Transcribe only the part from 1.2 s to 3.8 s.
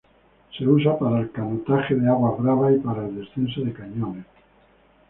canotaje de aguas bravas y para el descenso de